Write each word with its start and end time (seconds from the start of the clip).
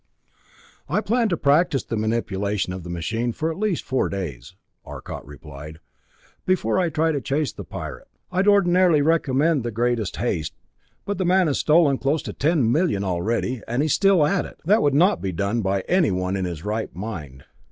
"I 0.89 0.99
plan 0.99 1.29
to 1.29 1.37
practice 1.37 1.83
the 1.83 1.95
manipulation 1.95 2.73
of 2.73 2.81
the 2.83 2.89
machine 2.89 3.33
for 3.33 3.51
at 3.51 3.59
least 3.59 3.83
four 3.83 4.09
days," 4.09 4.55
Arcot 4.83 5.23
replied, 5.27 5.79
"before 6.43 6.79
I 6.79 6.89
try 6.89 7.11
to 7.11 7.21
chase 7.21 7.51
the 7.51 7.63
Pirate. 7.63 8.07
I'd 8.31 8.47
ordinarily 8.47 9.03
recommend 9.03 9.61
the 9.61 9.69
greatest 9.69 10.15
haste, 10.15 10.55
but 11.05 11.19
the 11.19 11.23
man 11.23 11.45
has 11.45 11.59
stolen 11.59 11.99
close 11.99 12.23
to 12.23 12.33
ten 12.33 12.71
million 12.71 13.03
already, 13.03 13.61
and 13.67 13.83
he's 13.83 13.93
still 13.93 14.25
at 14.25 14.43
it. 14.45 14.59
That 14.65 14.81
would 14.81 14.95
not 14.95 15.21
be 15.21 15.31
done 15.31 15.61
by 15.61 15.81
anyone 15.81 16.35
in 16.35 16.45
his 16.45 16.65
right 16.65 16.89
mind. 16.95 17.43